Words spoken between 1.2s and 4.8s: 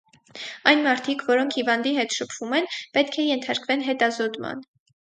որոնք հիվանդի հետ շփվում են, պետք է ենթարկվեն հետազոտման։